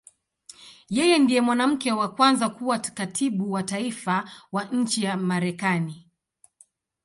Yeye 0.97 1.17
ndiye 1.23 1.41
mwanamke 1.47 1.89
wa 1.99 2.07
kwanza 2.15 2.45
kuwa 2.49 2.79
Katibu 2.79 3.51
wa 3.51 3.63
Taifa 3.63 4.29
wa 4.51 4.63
nchi 4.65 5.03
ya 5.03 5.17
Marekani. 5.17 6.07